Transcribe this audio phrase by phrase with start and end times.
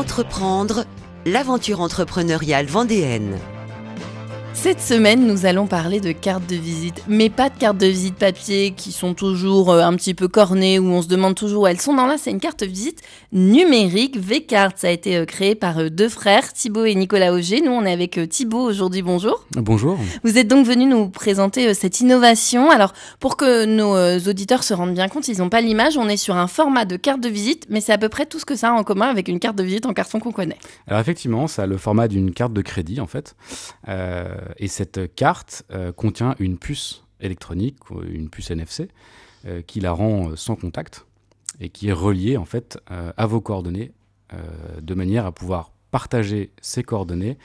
[0.00, 0.86] Entreprendre,
[1.26, 3.38] l'aventure entrepreneuriale vendéenne.
[4.62, 8.16] Cette semaine, nous allons parler de cartes de visite, mais pas de cartes de visite
[8.16, 11.66] papier qui sont toujours euh, un petit peu cornées, où on se demande toujours où
[11.66, 11.94] elles sont.
[11.94, 13.00] Non, là, c'est une carte de visite
[13.32, 14.18] numérique.
[14.18, 17.62] V-Card, ça a été euh, créé par euh, deux frères, Thibaut et Nicolas Auger.
[17.62, 19.00] Nous, on est avec Thibaut aujourd'hui.
[19.00, 19.46] Bonjour.
[19.52, 19.98] Bonjour.
[20.24, 22.70] Vous êtes donc venu nous présenter cette innovation.
[22.70, 23.96] Alors, pour que nos
[24.28, 26.96] auditeurs se rendent bien compte, ils n'ont pas l'image, on est sur un format de
[26.96, 29.08] carte de visite, mais c'est à peu près tout ce que ça a en commun
[29.08, 30.58] avec une carte de visite en carton qu'on connaît.
[30.86, 33.34] Alors, effectivement, ça a le format d'une carte de crédit, en fait.
[34.58, 37.76] Et cette carte euh, contient une puce électronique,
[38.10, 38.88] une puce NFC,
[39.46, 41.06] euh, qui la rend euh, sans contact
[41.60, 43.92] et qui est reliée en fait à vos coordonnées
[44.80, 47.36] de manière à pouvoir partager ces coordonnées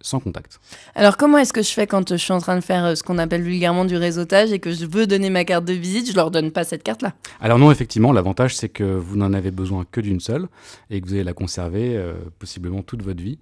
[0.00, 0.60] sans contact.
[0.94, 3.18] Alors comment est-ce que je fais quand je suis en train de faire ce qu'on
[3.18, 6.30] appelle vulgairement du réseautage et que je veux donner ma carte de visite, je leur
[6.30, 7.14] donne pas cette carte-là?
[7.40, 10.46] Alors non, effectivement, l'avantage c'est que vous n'en avez besoin que d'une seule
[10.90, 12.00] et que vous allez la conserver
[12.38, 13.38] possiblement toute votre vie.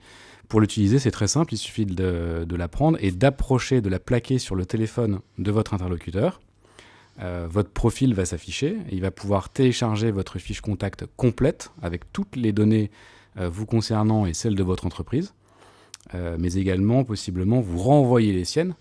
[0.49, 4.39] Pour l'utiliser, c'est très simple, il suffit de, la prendre et d'approcher, de la plaquer
[4.39, 6.41] sur le téléphone de votre interlocuteur.
[7.21, 12.37] Euh, votre profil va s'afficher, il va pouvoir télécharger votre fiche contact complète avec toutes
[12.37, 12.91] les données
[13.39, 15.35] euh, vous concernant et celles de votre entreprise,
[16.15, 18.75] euh, mais également possiblement vous renvoyer les siennes.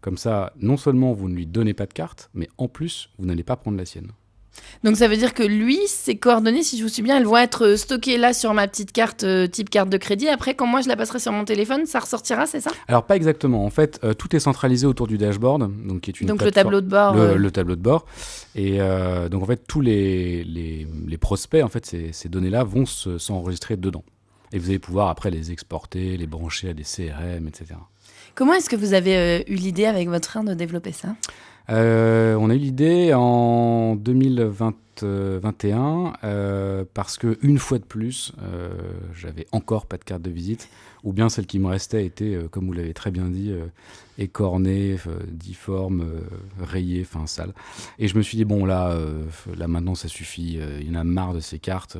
[0.00, 3.26] Comme ça, non seulement vous ne lui donnez pas de carte, mais en plus, vous
[3.26, 4.12] n'allez pas prendre la sienne.
[4.84, 7.36] Donc ça veut dire que lui, ses coordonnées, si je vous suis bien, elles vont
[7.36, 10.28] être euh, stockées là sur ma petite carte euh, type carte de crédit.
[10.28, 12.70] Après, quand moi je la passerai sur mon téléphone, ça ressortira, c'est ça?
[12.88, 13.64] Alors pas exactement.
[13.64, 16.50] En fait, euh, tout est centralisé autour du dashboard, donc qui est une donc le
[16.50, 17.14] tableau de bord.
[17.14, 18.06] Le, tableau de bord.
[18.54, 18.78] Et
[19.30, 24.04] donc en fait, tous les, les, prospects, en fait, ces, ces données-là vont s'enregistrer dedans.
[24.52, 27.74] Et vous allez pouvoir après les exporter, les brancher à des CRM, etc.
[28.34, 31.14] Comment est-ce que vous avez eu l'idée avec votre frère de développer ça?
[31.70, 38.70] Euh, on a eu l'idée en 2021 euh, parce que une fois de plus, euh,
[39.14, 40.68] j'avais encore pas de carte de visite,
[41.04, 43.52] ou bien celle qui me restait était, comme vous l'avez très bien dit,
[44.18, 44.96] écornée,
[45.28, 46.04] difforme,
[46.60, 47.52] rayée, enfin sale.
[47.98, 48.96] Et je me suis dit bon là,
[49.56, 51.96] là maintenant ça suffit, il y en a marre de ces cartes.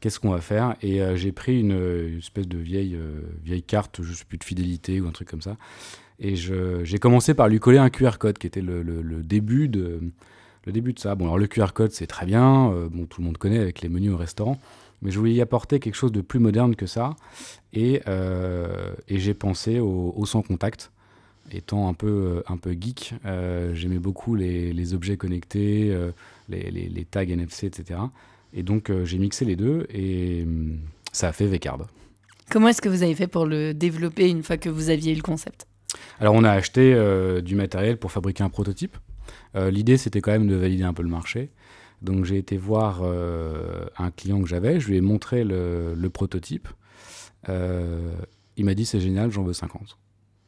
[0.00, 0.76] Qu'est-ce qu'on va faire?
[0.82, 2.96] Et j'ai pris une, espèce de vieille,
[3.44, 5.56] vieille carte, je sais plus de fidélité ou un truc comme ça.
[6.20, 8.82] Et j'ai commencé par lui coller un QR code qui était le,
[9.22, 10.00] début, de,
[10.66, 11.14] le début de ça.
[11.14, 12.72] Bon, alors le QR code, c'est très bien.
[12.72, 14.58] Euh, bon, tout le monde connaît avec les menus au restaurant.
[15.00, 17.14] Mais je voulais y apporter quelque chose de plus moderne que ça.
[17.72, 20.90] Et, euh, j'ai pensé au, sans contact.
[21.50, 25.96] Étant un peu, un peu geek, euh, j'aimais beaucoup les, objets connectés,
[26.48, 28.00] les, tags NFC, etc.
[28.52, 30.78] Et donc j'ai mixé les deux et hum,
[31.12, 31.86] ça a fait Vcard.
[32.50, 35.16] Comment est-ce que vous avez fait pour le développer une fois que vous aviez eu
[35.16, 35.66] le concept?
[36.20, 38.96] Alors on a acheté euh, du matériel pour fabriquer un prototype.
[39.56, 41.50] Euh, l'idée c'était quand même de valider un peu le marché.
[42.02, 46.68] Donc j'ai été voir euh, un client que j'avais, je lui ai montré le, prototype.
[47.48, 49.98] il m'a dit c'est génial, j'en veux 50.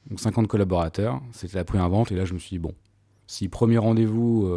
[0.08, 2.74] Donc 50 collaborateurs, c'était la première vente et là je me suis dit bon,
[3.26, 4.48] si premier rendez-vous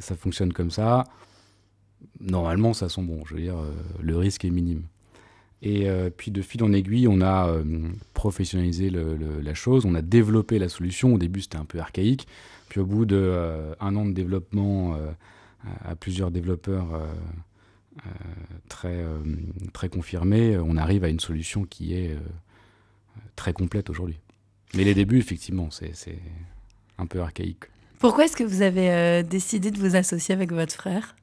[0.00, 1.04] ça fonctionne comme ça,
[2.20, 3.56] normalement ça sent bon, je veux dire
[4.00, 4.84] le risque est minime.
[5.62, 7.64] Et euh, puis de fil en aiguille, on a euh,
[8.14, 11.14] professionnalisé la chose, on a développé la solution.
[11.14, 12.26] Au début, c'était un peu archaïque.
[12.68, 14.98] Puis au bout d'un euh, an de développement
[15.84, 17.00] à plusieurs développeurs
[18.68, 19.04] très,
[19.72, 22.16] très confirmés, on arrive à une solution qui est
[23.34, 24.20] très complète aujourd'hui.
[24.74, 26.18] Mais les débuts, effectivement, c'est
[26.98, 27.64] un peu archaïque.
[27.98, 31.16] Pourquoi est-ce que vous avez décidé de vous associer avec votre frère?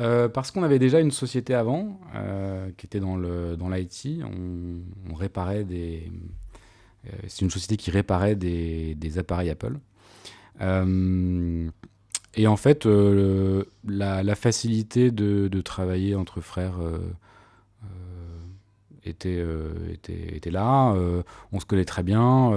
[0.00, 4.08] Euh, parce qu'on avait déjà une société avant euh, qui était dans le dans l'IT.
[4.24, 6.10] On, réparait des.
[7.06, 9.78] Euh, c'est une société qui réparait des, des appareils Apple.
[12.34, 12.86] et en fait,
[13.86, 16.78] la, facilité de, de, travailler entre frères
[19.04, 19.44] était,
[19.90, 20.94] était, était, là.
[21.52, 22.52] on se connaît très bien.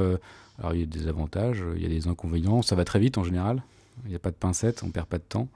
[0.59, 2.61] alors il y a des avantages, il y a des inconvénients.
[2.61, 3.63] Ça va très vite en général.
[4.03, 5.47] Il n'y a pas de pincette, on perd pas de temps.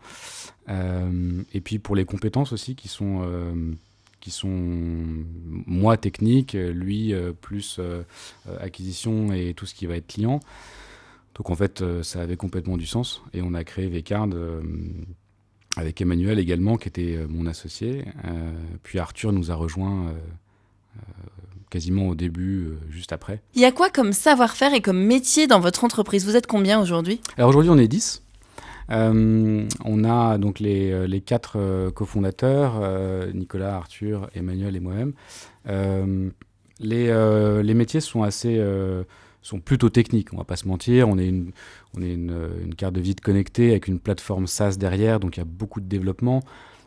[0.69, 3.74] Euh, et puis pour les compétences aussi qui sont, euh,
[4.19, 7.80] qui sont moi technique, lui euh, plus
[8.59, 10.39] acquisition et tout ce qui va être client.
[11.36, 14.30] Donc en fait, ça avait complètement du sens et on a créé Vcard
[15.77, 18.03] avec Emmanuel également qui était mon associé.
[18.83, 20.13] puis Arthur nous a rejoint
[21.69, 23.42] quasiment au début, juste après.
[23.56, 26.25] Il y a quoi comme savoir-faire et comme métier dans votre entreprise?
[26.25, 27.21] Vous êtes combien aujourd'hui?
[27.38, 28.21] Alors aujourd'hui, on est 10.
[28.91, 32.81] Euh, on a donc les, euh, quatre euh, cofondateurs,
[33.33, 35.13] Nicolas, Arthur, Emmanuel et moi-même.
[36.80, 38.62] Les, métiers sont assez
[39.41, 41.07] sont plutôt techniques, on va pas se mentir.
[41.07, 41.51] On est, une,
[41.97, 45.44] on est une, carte de visite connectée avec une plateforme SaaS derrière, donc il y
[45.44, 46.42] a beaucoup de développement.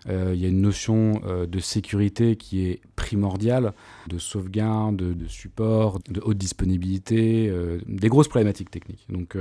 [0.08, 3.72] Il y a une notion de sécurité qui est primordiale,
[4.08, 7.52] de sauvegarde, de, support, de haute disponibilité,
[7.86, 9.06] des grosses problématiques techniques.
[9.08, 9.36] Donc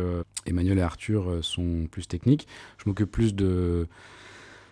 [0.46, 2.48] Emmanuel et Arthur sont plus techniques.
[2.78, 3.88] Je m'occupe plus de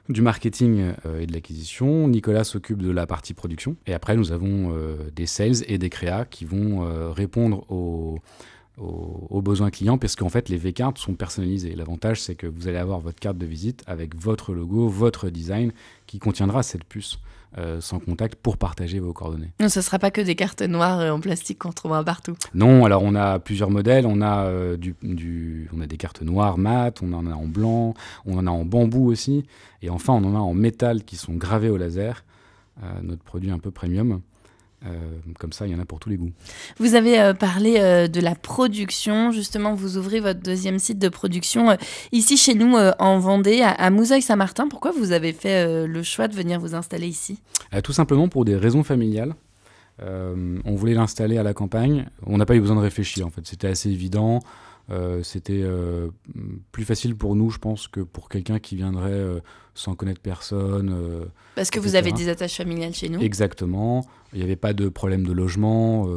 [0.09, 2.07] du marketing et de l'acquisition.
[2.07, 3.75] Nicolas s'occupe de la partie production.
[3.85, 4.75] Et après, nous avons
[5.15, 8.19] des sales et des créas qui vont répondre aux,
[8.79, 11.75] aux, besoins clients parce qu'en fait les V-cartes sont personnalisées.
[11.75, 15.71] L'avantage c'est que vous allez avoir votre carte de visite avec votre logo, votre design
[16.07, 17.19] qui contiendra cette puce.
[17.57, 19.51] Euh, sans contact pour partager vos coordonnées.
[19.59, 22.35] Non, ce ne sera pas que des cartes noires en plastique qu'on trouvera partout.
[22.53, 24.05] Non, alors on a plusieurs modèles.
[24.05, 27.95] On a, euh, du, on a des cartes noires mat, on en a en blanc,
[28.27, 29.45] on en a en bambou aussi.
[29.81, 32.23] Et enfin, on en a en métal qui sont gravés au laser.
[32.83, 34.21] Euh, notre produit un peu premium.
[34.85, 34.97] Euh,
[35.37, 36.31] comme ça, il y en a pour tous les goûts.
[36.77, 39.31] Vous avez euh, parlé euh, de la production.
[39.31, 41.77] Justement, vous ouvrez votre deuxième site de production
[42.11, 44.67] ici chez nous en Vendée, à, Mouzeuil-Saint-Martin.
[44.69, 47.39] Pourquoi vous avez fait le choix de venir vous installer ici?
[47.83, 49.35] Tout simplement pour des raisons familiales.
[50.01, 52.07] on voulait l'installer à la campagne.
[52.25, 53.41] On n'a pas eu besoin de réfléchir, en fait.
[53.45, 54.39] C'était assez évident.
[54.91, 56.09] Euh, c'était euh,
[56.71, 59.39] plus facile pour nous, je pense, que pour quelqu'un qui viendrait euh,
[59.75, 61.27] sans connaître personne.
[61.55, 64.05] Parce que vous avez des attaches familiales chez nous Exactement.
[64.33, 66.07] Il n'y avait pas de problème de logement.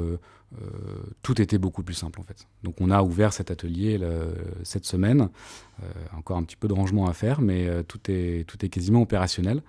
[1.22, 2.46] tout était beaucoup plus simple en fait.
[2.62, 4.00] Donc on a ouvert cet atelier
[4.64, 5.28] cette semaine.
[6.16, 9.62] encore un petit peu de rangement à faire, mais tout, est, tout est quasiment opérationnel.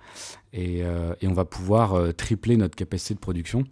[0.52, 3.64] Et, et on va pouvoir tripler notre capacité de production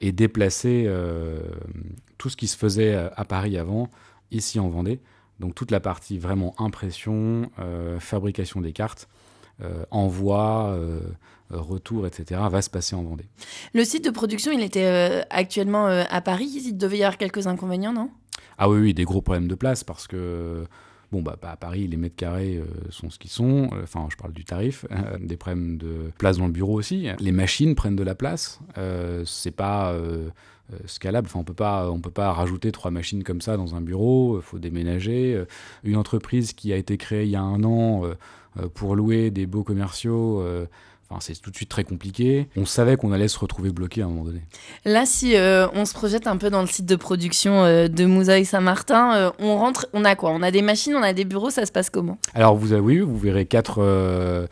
[0.00, 0.90] et déplacer
[2.18, 3.90] tout ce qui se faisait à Paris avant
[4.30, 5.00] ici en Vendée.
[5.40, 9.08] Donc toute la partie vraiment impression, euh, fabrication des cartes,
[9.62, 11.00] euh, envoi, euh,
[11.50, 12.40] retour, etc.
[12.50, 13.26] va se passer en Vendée.
[13.74, 16.62] Le site de production, il était actuellement à Paris.
[16.66, 18.10] Il devait y avoir quelques inconvénients, non?
[18.58, 20.66] Ah oui, oui, des gros problèmes de place parce que
[21.12, 22.60] Bon, bah, à Paris, les mètres carrés
[22.90, 23.70] sont ce qu'ils sont.
[23.82, 24.84] Enfin, je parle du tarif.
[25.20, 27.08] des problèmes de place dans le bureau aussi.
[27.20, 28.60] Les machines prennent de la place.
[29.24, 29.94] c'est pas
[30.72, 31.28] euh, scalable.
[31.28, 34.36] Enfin, on peut pas, on peut pas rajouter trois machines comme ça dans un bureau.
[34.36, 35.34] Euh, faut déménager.
[35.34, 35.44] Euh,
[35.84, 38.02] une entreprise qui a été créée il y a un an
[38.74, 40.42] pour louer des beaux commerciaux.
[41.08, 42.48] Enfin, c'est tout de suite très compliqué.
[42.56, 44.42] On savait qu'on allait se retrouver bloqué à un moment donné.
[44.84, 45.34] Là, si
[45.74, 49.86] on se projette un peu dans le site de production de Mouzaï Saint-Martin, on rentre,
[49.92, 50.30] on a quoi?
[50.30, 52.18] On a des machines, on a des bureaux, ça se passe comment?
[52.34, 54.48] Alors, vous avez, oui, vous verrez quatre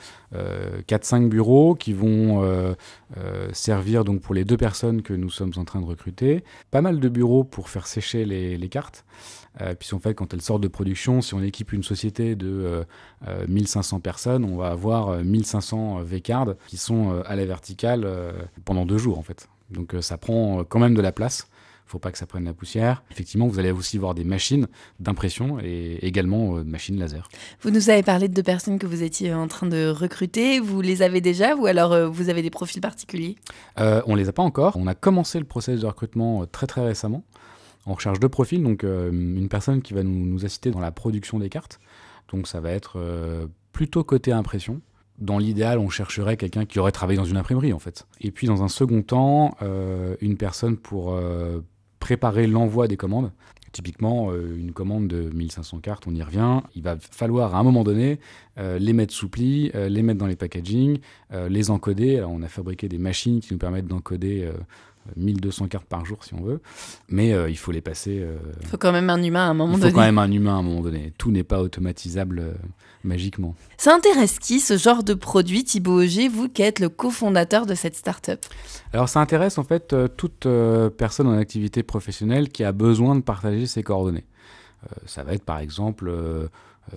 [0.89, 2.75] 4-5 euh, bureaux qui vont euh,
[3.17, 6.45] euh, servir donc pour les deux personnes que nous sommes en train de recruter.
[6.71, 9.05] Pas mal de bureaux pour faire sécher les, cartes.
[9.79, 12.85] puis en fait, quand elles sortent de production, si on équipe une société de
[13.47, 18.09] 1500 personnes, on va avoir 1500 V-cards qui sont à la verticale
[18.65, 19.49] pendant deux jours en fait.
[19.71, 21.47] Donc ça prend quand même de la place
[21.87, 23.03] faut pas que ça prenne la poussière.
[23.11, 24.67] Effectivement, vous allez aussi voir des machines
[25.01, 27.29] d'impression et également euh, machines laser.
[27.61, 30.61] Vous nous avez parlé de deux personnes que vous étiez en train de recruter.
[30.61, 33.37] Vous les avez déjà ou alors euh, vous avez des profils particuliers?
[33.79, 34.77] Euh, On les a pas encore.
[34.77, 37.23] On a commencé le processus de recrutement euh, très très récemment.
[37.87, 41.39] On recherche deux profils, donc une personne qui va nous, nous, assister dans la production
[41.39, 41.81] des cartes.
[42.33, 42.99] Donc ça va être
[43.73, 44.81] plutôt côté impression,
[45.19, 48.07] dans l'idéal, on chercherait quelqu'un qui aurait travaillé dans une imprimerie, en fait.
[48.23, 49.55] Et puis, dans un second temps,
[50.23, 51.15] une personne pour
[52.05, 53.33] préparer l'envoi des commandes.
[53.73, 56.61] Typiquement, euh, une commande de 1500 cartes, on y revient.
[56.77, 58.21] Il va falloir à un moment donné
[58.59, 60.99] euh, les mettre sous pli, euh, les mettre dans les packaging,
[61.49, 62.23] les encoder.
[62.23, 64.49] On a fabriqué des machines qui nous permettent d'encoder
[65.17, 66.61] 1200 cartes par jour si on veut,
[67.09, 68.21] mais euh, il faut les passer.
[68.21, 69.87] Euh, il faut quand même un humain à un moment donné.
[69.87, 71.13] Il faut quand même un humain à un moment donné.
[71.19, 72.53] Tout n'est pas automatisable euh,
[73.03, 73.55] magiquement.
[73.77, 77.75] Ça intéresse qui ce genre de produit, Thibaut Auger, vous qui êtes le cofondateur de
[77.75, 78.41] cette start-up?
[78.93, 80.47] Alors ça intéresse en fait toute
[80.97, 84.25] personne en activité professionnelle qui a besoin de partager ses coordonnées.
[85.07, 86.11] ça va être par exemple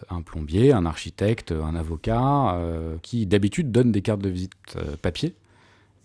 [0.10, 2.58] un plombier, un architecte, un avocat,
[3.02, 4.54] qui d'habitude donne des cartes de visite
[5.02, 5.36] papier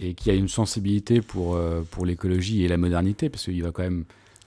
[0.03, 3.71] et qui a une sensibilité pour, euh, pour l'écologie et la modernité, parce qu'il va
[3.71, 4.05] quand même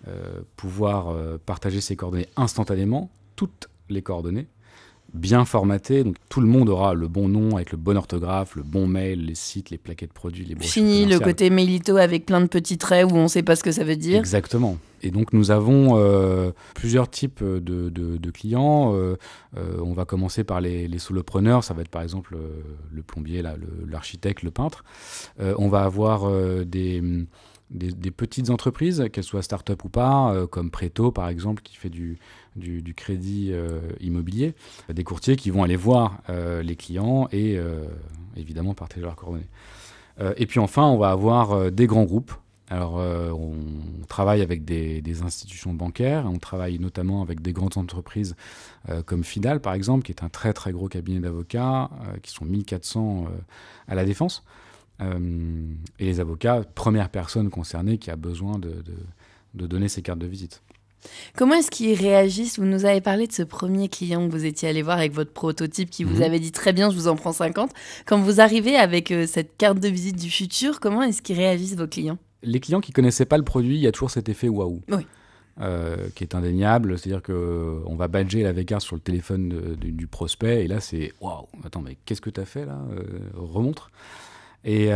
[0.08, 4.48] euh, pouvoir euh, partager ses coordonnées instantanément, toutes les coordonnées,
[5.16, 6.04] bien formaté.
[6.04, 9.26] Donc tout le monde aura le bon nom avec le bon orthographe, le bon mail,
[9.26, 13.12] les sites, les plaquettes produits, les Fini le côté mailito avec plein de petits traits
[13.12, 14.20] où on ne sait pas ce que ça veut dire.
[14.20, 14.78] Exactement.
[15.02, 18.96] Et donc nous avons euh, plusieurs types de, de, clients.
[18.96, 19.18] Euh,
[19.58, 21.64] euh, on va commencer par les, les, solopreneurs.
[21.64, 22.36] Ça va être par exemple
[22.92, 23.44] le plombier,
[23.88, 24.84] l'architecte, le, le, peintre.
[25.40, 26.30] on va avoir
[26.66, 27.02] des
[27.72, 31.90] des, petites entreprises, qu'elles soient start-up ou pas, euh, comme Preto par exemple, qui fait
[31.90, 32.20] du,
[32.56, 34.54] du, crédit euh, immobilier,
[34.94, 37.60] des courtiers qui vont aller voir euh, les clients et
[38.36, 39.50] évidemment partager leurs coordonnées.
[40.38, 42.34] et puis enfin, on va avoir des grands groupes
[42.70, 48.36] Alors, euh, on travaille avec des, institutions bancaires, on travaille notamment avec des grandes entreprises
[48.90, 52.32] euh, comme Fidal, par exemple, qui est un très très gros cabinet d'avocats, euh, qui
[52.32, 53.28] sont 1400
[53.88, 54.44] à la défense.
[55.00, 60.64] et les avocats, première personne concernée qui a besoin de donner ses cartes de visite.
[61.36, 62.60] Comment est-ce qu'ils réagissent?
[62.60, 65.32] Vous nous avez parlé de ce premier client que vous étiez allé voir avec votre
[65.32, 66.24] prototype qui vous mhm.
[66.24, 67.72] avait dit très bien, je vous en prends 50.
[68.06, 71.76] Quand vous arrivez avec euh, cette carte de visite du futur, comment est-ce qu'ils réagissent
[71.76, 72.18] vos clients?
[72.44, 74.82] Les clients qui connaissaient pas le produit, il y a toujours cet effet waouh.
[75.62, 80.06] Euh, qui est indéniable, c'est-à-dire qu'on euh, va badger la V-carte sur le téléphone du
[80.06, 82.78] prospect, et là c'est waouh, attends, mais qu'est-ce que tu as fait là?
[83.36, 83.90] Remontre.
[84.66, 84.90] Et,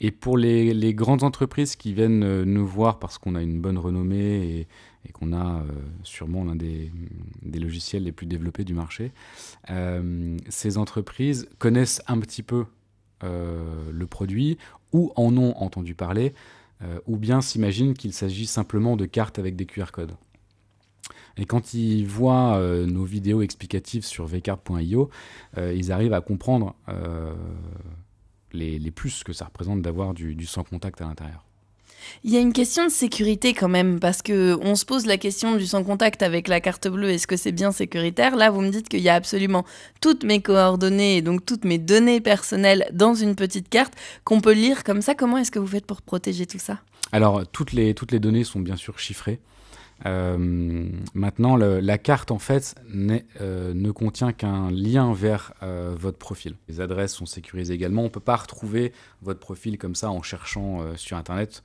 [0.00, 3.78] et pour les, grandes entreprises qui viennent euh, nous voir parce qu'on a une bonne
[3.78, 5.64] renommée et, qu'on a euh,
[6.02, 6.90] sûrement l'un des,
[7.54, 9.12] logiciels les plus développés du marché,
[9.70, 12.66] euh, ces entreprises connaissent un petit peu
[13.22, 14.58] le produit
[14.92, 16.34] ou en ont entendu parler,
[17.06, 20.14] ou bien s'imaginent qu'il s'agit simplement de cartes avec des QR codes.
[21.38, 25.08] Et quand ils voient nos vidéos explicatives sur vcard.io,
[25.56, 26.76] ils arrivent à comprendre
[28.56, 31.44] les, plus que ça représente d'avoir du, sans contact à l'intérieur.
[32.22, 35.16] Il y a une question de sécurité quand même, parce que on se pose la
[35.16, 38.36] question du sans contact avec la carte bleue, est-ce que c'est bien sécuritaire?
[38.36, 39.64] Là, vous me dites qu'il y a absolument
[40.00, 43.94] toutes mes coordonnées et donc toutes mes données personnelles dans une petite carte
[44.24, 45.14] qu'on peut lire comme ça.
[45.14, 46.80] Comment est-ce que vous faites pour protéger tout ça?
[47.12, 49.40] Alors, toutes les, toutes les données sont bien sûr chiffrées.
[50.04, 52.74] Euh, maintenant, la carte, en fait,
[53.40, 56.56] euh, ne contient qu'un lien vers euh, votre profil.
[56.68, 58.02] Les adresses sont sécurisées également.
[58.02, 61.62] On ne peut pas retrouver votre profil comme ça en cherchant sur Internet.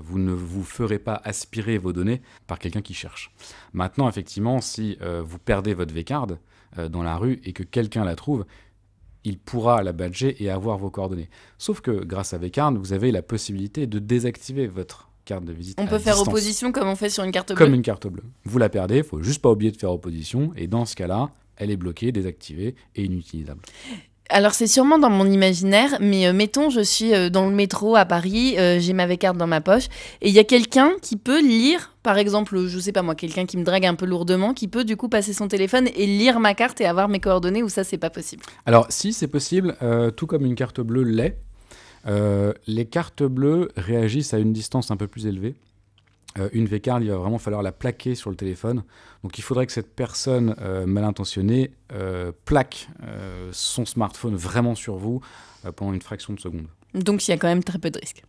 [0.00, 3.32] vous ne vous ferez pas aspirer vos données par quelqu'un qui cherche.
[3.72, 6.26] Maintenant, effectivement, si vous perdez votre V-card
[6.90, 8.44] dans la rue et que quelqu'un la trouve,
[9.24, 11.30] il pourra la badger et avoir vos coordonnées.
[11.58, 15.78] Sauf que grâce à V-card, vous avez la possibilité de désactiver votre carte de visite.
[15.78, 18.24] On peut faire opposition comme on fait sur une carte bleue Comme une carte bleue.
[18.44, 21.30] Vous la perdez, il faut juste pas oublier de faire opposition, et dans ce cas-là,
[21.56, 23.60] elle est bloquée, désactivée et inutilisable.
[24.28, 27.94] Alors c'est sûrement dans mon imaginaire, mais euh, mettons je suis euh, dans le métro
[27.94, 29.84] à Paris, euh, j'ai ma carte dans ma poche,
[30.20, 33.46] et il y a quelqu'un qui peut lire, par exemple, je sais pas moi, quelqu'un
[33.46, 36.40] qui me drague un peu lourdement, qui peut du coup passer son téléphone et lire
[36.40, 39.76] ma carte et avoir mes coordonnées, ou ça c'est pas possible Alors si c'est possible,
[40.16, 41.38] tout comme une carte bleue l'est,
[42.06, 45.54] euh, les cartes bleues réagissent à une distance un peu plus élevée.
[46.38, 48.82] Euh, une V-card, il va vraiment falloir la plaquer sur le téléphone.
[49.22, 51.72] Donc il faudrait que cette personne euh, mal intentionnée
[52.44, 52.88] plaque
[53.52, 55.20] son smartphone vraiment sur vous
[55.76, 56.66] pendant une fraction de seconde.
[56.94, 58.22] Donc il y a quand même très peu de risques.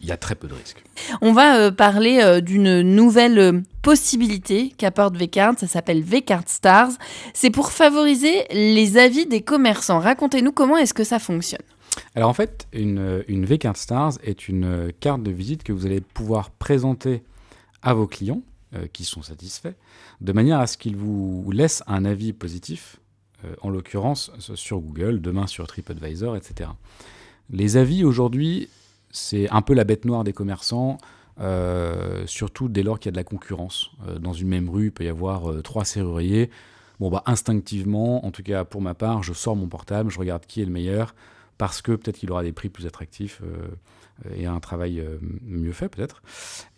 [0.00, 0.84] Il y a très peu de risques.
[1.20, 6.92] On va parler d'une nouvelle possibilité qu'apporte Vcard, ça s'appelle Vcard Stars.
[7.34, 9.98] C'est pour favoriser les avis des commerçants.
[9.98, 11.64] Racontez-nous comment est-ce que ça fonctionne.
[12.14, 16.50] Alors en fait, une, V-Card Stars est une carte de visite que vous allez pouvoir
[16.50, 17.22] présenter
[17.82, 18.42] à vos clients
[18.74, 19.74] euh, qui sont satisfaits,
[20.20, 22.98] de manière à ce qu'ils vous laissent un avis positif,
[23.44, 26.70] euh, en l'occurrence sur Google, demain sur TripAdvisor, etc.
[27.50, 28.68] Les avis aujourd'hui,
[29.10, 30.98] c'est un peu la bête noire des commerçants.
[31.40, 33.92] Euh, surtout dès lors qu'il y a de la concurrence.
[34.18, 36.50] dans une même rue, il peut y avoir trois serruriers.
[36.98, 40.44] Bon, bah, instinctivement, en tout cas pour ma part, je sors mon portable, je regarde
[40.46, 41.14] qui est le meilleur,
[41.58, 45.72] parce que peut-être qu'il aura des prix plus attractifs euh, et un travail euh, mieux
[45.72, 46.22] fait peut-être.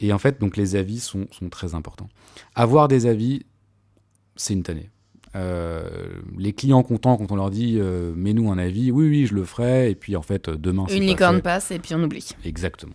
[0.01, 2.09] Et en fait, donc les avis sont, très importants.
[2.55, 3.45] Avoir des avis,
[4.37, 4.91] c'est une tannée.
[5.37, 5.89] Euh,
[6.37, 7.79] les clients contents quand on leur dit
[8.17, 11.41] mets-nous un avis, oui oui je le ferai et puis en fait demain une licorne
[11.41, 12.31] passe et puis on oublie.
[12.45, 12.95] Exactement.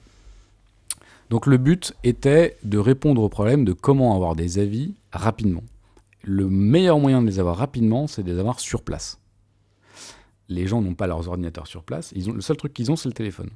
[1.30, 5.64] Donc le but était de répondre au problème de comment avoir des avis rapidement.
[6.24, 9.20] Le meilleur moyen de les avoir rapidement, c'est de les avoir sur place
[10.50, 12.12] les gens n'ont pas leurs ordinateurs sur place.
[12.16, 13.50] Ils ont, le seul truc qu'ils ont, c'est le téléphone.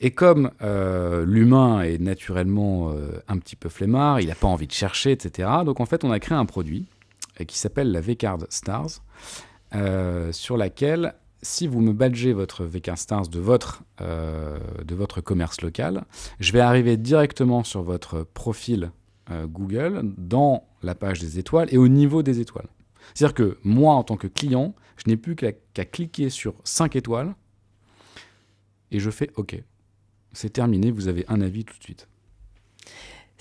[0.00, 4.66] Et comme euh, l'humain est naturellement euh, un petit peu flemmard, il n'a pas envie
[4.66, 5.48] de chercher, etc.
[5.64, 6.86] Donc en fait, on a créé un produit
[7.40, 9.02] euh, qui s'appelle la V-Card Stars,
[10.32, 16.02] sur laquelle, si vous me badgez votre V-Card Stars de votre, de votre commerce local,
[16.40, 18.90] je vais arriver directement sur votre profil
[19.30, 22.66] Google, dans la page des étoiles et au niveau des étoiles.
[23.14, 25.52] C'est-à-dire que moi, en tant que client, je n'ai plus qu'à
[25.84, 27.34] cliquer sur 5 étoiles
[28.90, 29.56] et je fais OK.
[30.32, 32.06] C'est terminé, vous avez un avis tout de suite.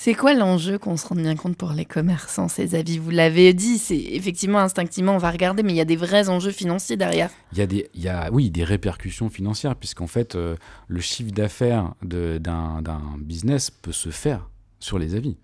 [0.01, 2.97] C'est quoi l'enjeu qu'on se rende bien compte pour les commerçants, ces avis?
[2.97, 6.29] Vous l'avez dit, c'est effectivement instinctivement on va regarder, mais il y a des vrais
[6.29, 7.29] enjeux financiers derrière.
[7.51, 10.55] Il y a des, il y a, oui, des répercussions financières, puisqu'en fait, euh,
[10.87, 12.81] le chiffre d'affaires d'un
[13.17, 14.49] business peut se faire
[14.79, 15.35] sur les avis.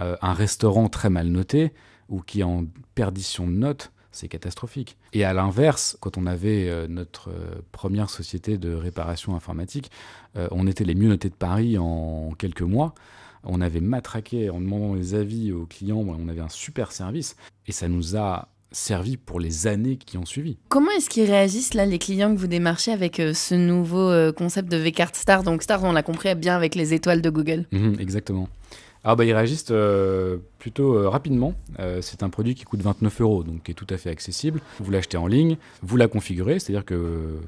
[0.00, 1.74] Euh, un restaurant très mal noté
[2.10, 4.96] ou qui est en perdition de notes, c'est catastrophique.
[5.12, 9.90] Et à l'inverse, quand on avait euh, notre euh, première société de réparation informatique,
[10.36, 12.94] euh, on était les mieux notés de Paris en quelques mois.
[13.44, 17.36] On avait matraqué en demandant les avis aux clients, on avait un super service.
[17.66, 20.58] Et ça nous a servi pour les années qui ont suivi.
[20.68, 24.76] Comment est-ce qu'ils réagissent là, les clients que vous démarchez avec ce nouveau concept de
[24.76, 25.42] V-Card Star?
[25.42, 27.66] Donc Star, on l'a compris bien avec les étoiles de Google.
[27.72, 28.48] Mhm, exactement.
[29.02, 31.54] Alors bah, ils réagissent euh, plutôt euh, rapidement.
[31.78, 34.60] Euh, c'est un produit qui coûte 29 euros, donc qui est tout à fait accessible.
[34.78, 37.38] Vous l'achetez en ligne, vous la configurez, c'est-à-dire que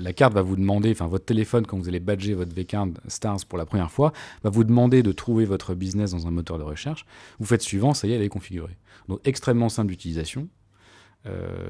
[0.00, 3.40] la carte va vous demander, enfin votre téléphone quand vous allez badger votre V-Card Stars
[3.46, 4.12] pour la première fois,
[4.44, 7.04] va vous demander de trouver votre business dans un moteur de recherche.
[7.38, 8.76] Vous faites suivant, ça y est, elle est configurée.
[9.08, 10.48] Donc extrêmement simple d'utilisation,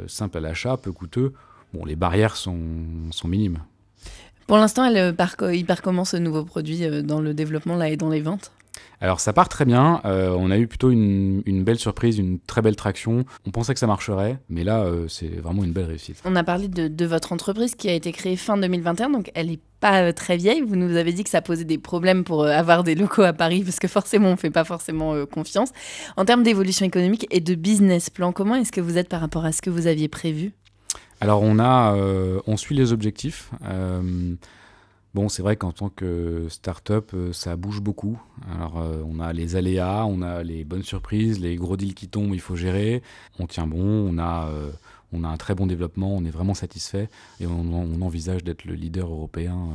[0.06, 1.32] simple à l'achat, peu coûteux.
[1.74, 2.60] Bon, les barrières sont,
[3.10, 3.58] sont minimes.
[4.46, 8.20] Pour l'instant, il part comment ce nouveau produit dans le développement là, et dans les
[8.20, 8.52] ventes?
[9.02, 12.62] Alors ça part très bien, euh, on a eu plutôt une, belle surprise, une très
[12.62, 13.24] belle traction.
[13.44, 16.22] On pensait que ça marcherait, mais là euh, c'est vraiment une belle réussite.
[16.24, 19.58] On a parlé de, votre entreprise qui a été créée fin 2021, donc elle n'est
[19.80, 20.60] pas euh, très vieille.
[20.60, 23.64] Vous nous avez dit que ça posait des problèmes pour avoir des locaux à Paris,
[23.64, 25.70] parce que forcément on ne fait pas forcément confiance.
[26.16, 29.44] En termes d'évolution économique et de business plan, comment est-ce que vous êtes par rapport
[29.44, 30.52] à ce que vous aviez prévu?
[31.20, 31.96] Alors on, a,
[32.46, 33.50] on suit les objectifs.
[35.14, 38.18] Bon, c'est vrai qu'en tant que start-up, euh, ça bouge beaucoup.
[38.50, 42.08] Alors, euh, on a les aléas, on a les bonnes surprises, les gros deals qui
[42.08, 43.02] tombent, il faut gérer.
[43.38, 44.70] On tient bon, on a, euh,
[45.12, 48.72] on a un très bon développement, on est vraiment satisfait et on, envisage d'être le
[48.72, 49.68] leader européen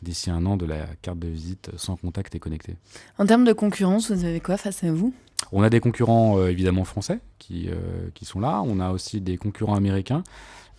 [0.00, 2.76] d'ici un an de la carte de visite sans contact et connecté.
[3.18, 5.12] En termes de concurrence, vous avez quoi face à vous?
[5.52, 7.68] On a des concurrents évidemment français qui,
[8.14, 10.22] qui sont là, on a aussi des concurrents américains.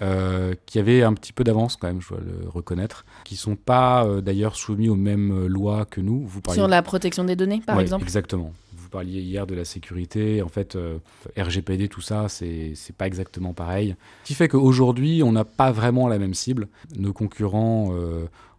[0.02, 3.56] Euh, qui avaient un petit peu d'avance quand même, je dois le reconnaître, qui sont
[3.56, 6.26] pas euh, d'ailleurs soumis aux mêmes euh, lois que nous.
[6.28, 8.52] Vous Sur la protection des données, par exemple Exactement.
[8.76, 10.42] Vous parliez hier de la sécurité.
[10.42, 10.78] En fait,
[11.38, 13.96] RGPD, tout ça, c'est pas exactement pareil.
[14.24, 16.68] Ce qui fait qu'aujourd'hui, on n'a pas vraiment la même cible.
[16.98, 17.94] Nos concurrents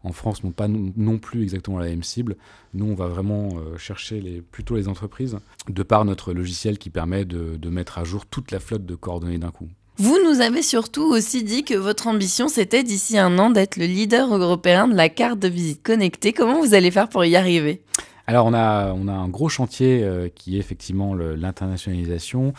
[0.03, 2.37] en France n'ont pas non plus exactement la même cible.
[2.75, 5.39] Nous, on va vraiment chercher les, plutôt les entreprises,
[5.69, 8.95] de par notre logiciel qui permet de, de mettre à jour toute la flotte de
[8.95, 9.69] coordonnées d'un coup.
[9.99, 13.87] Vous nous avez surtout aussi dit que votre ambition, c'était d'ici un an d'être le
[13.87, 16.35] leader européen de la carte de visite connectée.
[16.35, 17.81] Comment vous allez faire pour y arriver?
[18.27, 22.53] Alors, on a, on a un gros chantier euh, qui est effectivement l'internationalisation.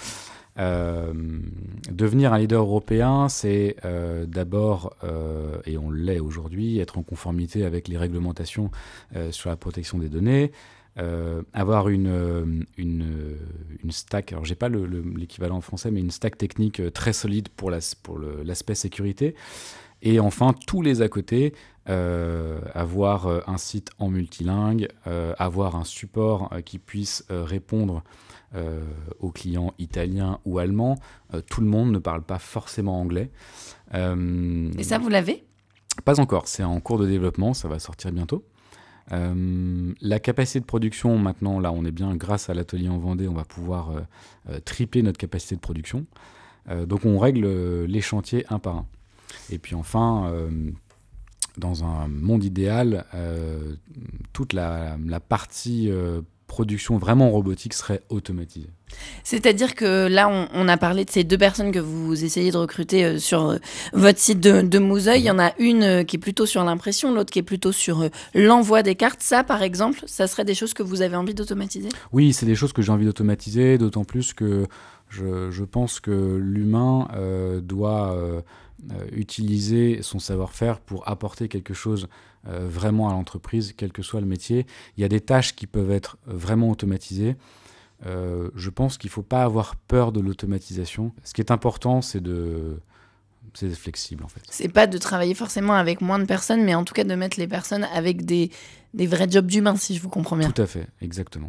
[0.58, 1.14] Euh,
[1.92, 4.96] devenir un leader européen, c'est euh, d'abord,
[5.66, 8.72] et on l'est aujourd'hui, être en conformité avec les réglementations
[9.30, 10.52] sur la protection des données,
[11.00, 12.44] euh, avoir une, euh,
[12.78, 13.38] une, euh,
[13.84, 17.70] une, stack, alors j'ai pas l'équivalent en français, mais une stack technique très solide pour
[17.70, 19.36] l'aspect sécurité.
[20.02, 21.54] Et enfin, tous les à côté,
[21.88, 24.90] avoir un site en multilingue,
[25.40, 28.04] avoir un support qui puisse répondre
[29.20, 31.00] aux clients italiens ou allemands.
[31.50, 33.32] tout le monde ne parle pas forcément anglais.
[33.92, 35.46] Et ça, vous l'avez?
[36.06, 38.44] Pas encore, c'est en cours de développement, ça va sortir bientôt.
[39.12, 43.28] Euh, la capacité de production, maintenant, là, on est bien, grâce à l'atelier en Vendée,
[43.28, 44.02] on va pouvoir euh,
[44.50, 46.06] euh, tripler notre capacité de production.
[46.86, 47.48] donc, on règle
[47.86, 48.86] les chantiers un par un.
[49.50, 50.34] Et puis, enfin,
[51.58, 53.06] dans un monde idéal,
[54.34, 55.90] toute la, la partie
[56.48, 58.70] production vraiment robotique serait automatisée.
[59.24, 63.04] C'est-à-dire que là, on, a parlé de ces deux personnes que vous essayez de recruter
[63.04, 63.58] euh, sur euh,
[63.94, 67.14] votre site de, de Il y en a une euh, qui est plutôt sur l'impression,
[67.14, 69.22] l'autre qui est plutôt sur l'envoi des cartes.
[69.22, 71.90] Ça, par exemple, ça serait des choses que vous avez envie d'automatiser?
[72.14, 74.68] Oui, c'est des choses que j'ai envie d'automatiser, d'autant plus que
[75.10, 77.08] je, pense que l'humain
[77.62, 78.16] doit
[79.12, 82.08] utiliser son savoir-faire pour apporter quelque chose
[82.46, 84.66] vraiment à l'entreprise, quel que soit le métier.
[84.96, 87.36] Il y a des tâches qui peuvent être vraiment automatisées.
[88.06, 91.14] Euh, je pense qu'il ne faut pas avoir peur de l'automatisation.
[91.24, 92.80] Ce qui est important, c'est de
[93.54, 94.42] c'est flexible en fait.
[94.52, 97.40] C'est pas de travailler forcément avec moins de personnes, mais en tout cas de mettre
[97.40, 98.52] les personnes avec des,
[98.94, 100.52] des vrais jobs d'humains, si je vous comprends bien.
[100.52, 101.48] Tout à fait, exactement.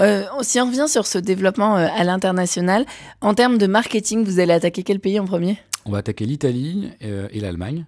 [0.00, 2.86] Euh, si on revient sur ce développement euh, à l'international,
[3.20, 5.58] en termes de marketing, vous allez attaquer quel pays en premier?
[5.84, 7.84] On va attaquer l'Italie et l'Allemagne.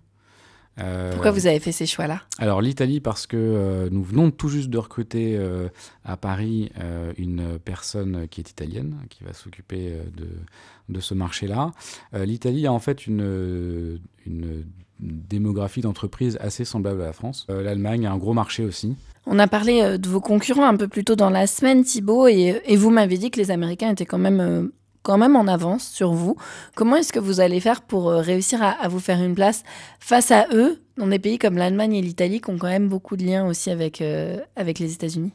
[0.80, 4.48] Euh, Pourquoi vous avez fait ces choix-là Alors l'Italie parce que euh, nous venons tout
[4.48, 5.68] juste de recruter euh,
[6.04, 6.70] à Paris
[7.16, 10.28] une personne qui est italienne, qui va s'occuper de,
[10.88, 11.72] de, ce marché-là.
[12.12, 14.64] L'Italie a en fait une, une
[15.00, 17.46] démographie d'entreprise assez semblable à la France.
[17.48, 18.96] L'Allemagne a un gros marché aussi.
[19.26, 22.62] On a parlé de vos concurrents un peu plus tôt dans la semaine, Thibault, et,
[22.64, 24.70] et vous m'avez dit que les Américains étaient quand même
[25.02, 26.37] quand même en avance sur vous.
[26.74, 29.64] Comment est-ce que vous allez faire pour euh, réussir à, vous faire une place
[30.00, 33.16] face à eux dans des pays comme l'Allemagne et l'Italie qui ont quand même beaucoup
[33.16, 35.32] de liens aussi avec, euh, avec les États-Unis?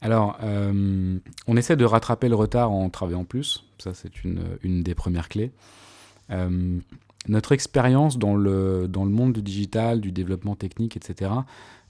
[0.00, 4.82] Alors, euh, on essaie de rattraper le retard en travaillant plus, Ça, c'est une, une,
[4.82, 5.52] des premières clés.
[7.28, 11.30] notre expérience dans le, dans le monde du digital, du développement technique, etc.,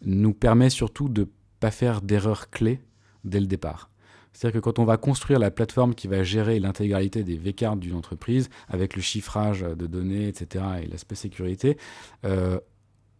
[0.05, 1.27] nous permet surtout de ne
[1.61, 2.81] pas faire d'erreurs clés
[3.25, 3.91] dès le départ.
[4.37, 7.95] C'est-à-dire que quand on va construire la plateforme qui va gérer l'intégralité des V-cards d'une
[7.95, 11.79] entreprise, avec le chiffrage de données, etc., et l'aspect sécurité,
[12.27, 12.61] euh,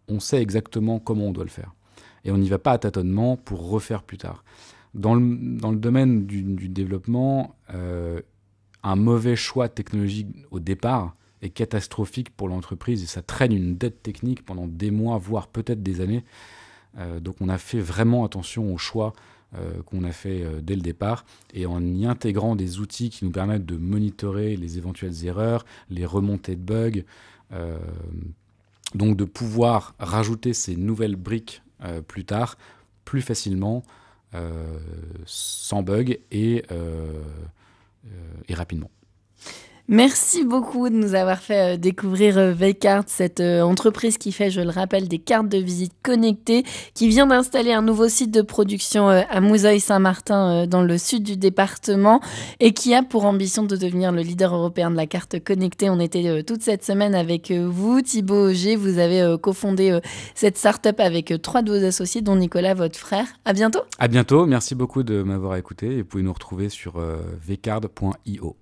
[0.09, 1.73] on sait exactement comment on doit le faire.
[2.25, 4.45] Et on n'y va pas à tâtonnement pour refaire plus tard.
[4.93, 8.21] Dans le, dans le domaine du, développement, euh,
[8.83, 14.03] un mauvais choix technologique au départ est catastrophique pour l'entreprise et ça traîne une dette
[14.03, 16.25] technique pendant des mois, voire peut-être des années.
[16.99, 19.15] Euh, donc on a fait vraiment attention au choix
[19.59, 23.25] euh, qu'on a fait euh, dès le départ et en y intégrant des outils qui
[23.25, 27.05] nous permettent de monitorer les éventuelles erreurs, les remontées de bugs,
[27.53, 27.79] euh,
[28.95, 31.63] donc de pouvoir rajouter ces nouvelles briques
[32.09, 32.57] plus tard
[33.05, 33.83] plus facilement,
[35.27, 36.65] sans bug et,
[38.49, 38.91] et rapidement.
[39.89, 44.51] Merci beaucoup de nous avoir fait euh, découvrir euh, Vcard, cette euh, entreprise qui fait,
[44.51, 48.43] je le rappelle, des cartes de visite connectées, qui vient d'installer un nouveau site de
[48.43, 52.21] production à Mouzeuil-Saint-Martin dans le sud du département
[52.59, 55.89] et qui a pour ambition de devenir le leader européen de la carte connectée.
[55.89, 58.75] On était toute cette semaine avec vous, Thibaut Auger.
[58.75, 59.99] Vous avez cofondé
[60.35, 63.27] cette start-up avec trois de vos associés, dont Nicolas, votre frère.
[63.45, 63.81] À bientôt.
[63.99, 64.47] À bientôt.
[64.47, 67.01] Merci beaucoup de m'avoir écouté et vous pouvez nous retrouver sur
[67.47, 68.57] vcard.io.